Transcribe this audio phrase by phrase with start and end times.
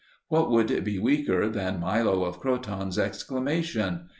[0.29, 4.05] What could be weaker than Milo of Croton's exclamation?